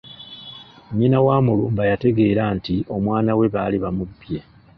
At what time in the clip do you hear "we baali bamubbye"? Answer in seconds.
3.37-4.39